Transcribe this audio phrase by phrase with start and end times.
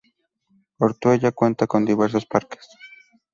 [0.79, 2.67] Ortuella cuenta con diversos parques.